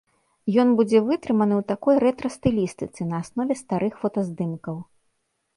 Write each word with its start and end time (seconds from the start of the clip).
Ён 0.61 0.69
будзе 0.79 1.01
вытрыманы 1.09 1.55
ў 1.57 1.63
такой 1.71 1.95
рэтра-стылістыцы, 2.05 3.01
на 3.13 3.21
аснове 3.27 3.59
старых 3.63 3.93
фотаздымкаў. 4.03 4.75